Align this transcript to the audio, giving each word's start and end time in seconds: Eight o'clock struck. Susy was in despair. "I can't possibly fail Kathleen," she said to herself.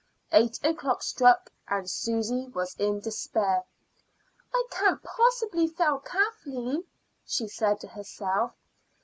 Eight 0.31 0.57
o'clock 0.65 1.03
struck. 1.03 1.51
Susy 1.85 2.47
was 2.55 2.73
in 2.79 3.01
despair. 3.01 3.63
"I 4.51 4.63
can't 4.71 5.03
possibly 5.03 5.67
fail 5.67 5.99
Kathleen," 5.99 6.85
she 7.23 7.47
said 7.47 7.79
to 7.81 7.87
herself. 7.87 8.53